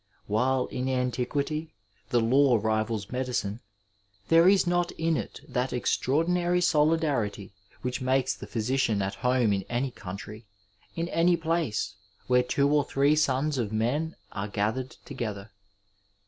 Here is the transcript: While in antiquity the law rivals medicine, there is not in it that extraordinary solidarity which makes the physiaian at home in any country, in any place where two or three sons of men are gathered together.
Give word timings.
While 0.25 0.65
in 0.71 0.89
antiquity 0.89 1.75
the 2.09 2.19
law 2.19 2.57
rivals 2.59 3.11
medicine, 3.11 3.59
there 4.29 4.49
is 4.49 4.65
not 4.65 4.91
in 4.93 5.15
it 5.15 5.41
that 5.47 5.71
extraordinary 5.71 6.59
solidarity 6.59 7.53
which 7.83 8.01
makes 8.01 8.33
the 8.33 8.47
physiaian 8.47 9.03
at 9.03 9.13
home 9.21 9.53
in 9.53 9.61
any 9.69 9.91
country, 9.91 10.47
in 10.95 11.07
any 11.09 11.37
place 11.37 11.93
where 12.25 12.41
two 12.41 12.67
or 12.73 12.83
three 12.83 13.15
sons 13.15 13.59
of 13.59 13.71
men 13.71 14.15
are 14.31 14.47
gathered 14.47 14.97
together. 15.05 15.51